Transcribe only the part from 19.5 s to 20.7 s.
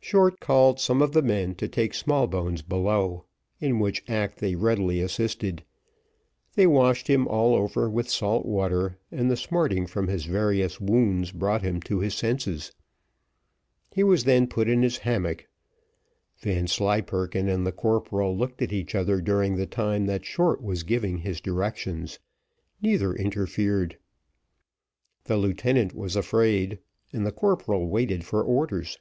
the time that Short